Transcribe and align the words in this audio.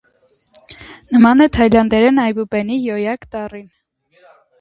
Նման 1.15 1.43
է 1.45 1.45
թաիլանդերեն 1.57 2.21
այբուբենի 2.23 2.79
«յոյակ» 2.87 3.29
տառին։ 3.37 3.69